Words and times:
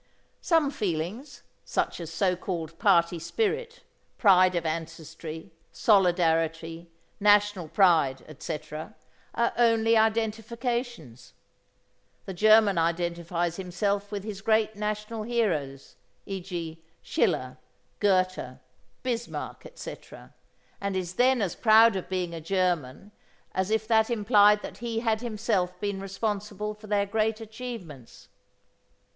Some 0.41 0.71
feelings, 0.71 1.43
such 1.63 1.99
as 1.99 2.11
so 2.11 2.35
called 2.35 2.79
party 2.79 3.19
spirit, 3.19 3.81
pride 4.17 4.55
of 4.55 4.65
ancestry, 4.65 5.51
solidarity, 5.71 6.89
national 7.19 7.67
pride, 7.67 8.25
etc., 8.27 8.95
are 9.35 9.53
only 9.59 9.95
identifications. 9.95 11.33
The 12.25 12.33
German 12.33 12.79
identifies 12.79 13.57
himself 13.57 14.11
with 14.11 14.23
his 14.23 14.41
great 14.41 14.75
national 14.75 15.21
heroes, 15.21 15.97
e.g., 16.25 16.83
Schiller, 17.03 17.59
Goethe, 17.99 18.57
Bismarck, 19.03 19.67
etc., 19.67 20.33
and 20.81 20.95
is 20.95 21.13
then 21.13 21.43
as 21.43 21.53
proud 21.55 21.95
of 21.95 22.09
being 22.09 22.33
a 22.33 22.41
German 22.41 23.11
as 23.51 23.69
if 23.69 23.87
that 23.87 24.09
implied 24.09 24.63
that 24.63 24.79
he 24.79 25.01
had 25.01 25.21
himself 25.21 25.79
been 25.79 25.99
responsible 26.01 26.73
for 26.73 26.87
their 26.87 27.05
great 27.05 27.39
achievements. 27.39 28.29